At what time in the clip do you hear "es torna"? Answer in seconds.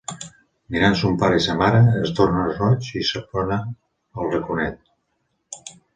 2.05-2.47